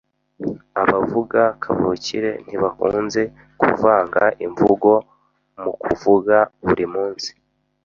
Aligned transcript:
Abavuga 0.81 1.41
kavukire 1.63 2.31
ntibakunze 2.45 3.21
kuvanga 3.59 4.23
imvugo 4.45 4.91
mukuvuga 5.63 6.37
burimunsi. 6.65 7.31